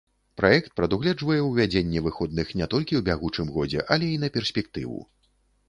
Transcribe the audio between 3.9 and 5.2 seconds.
але і на перспектыву.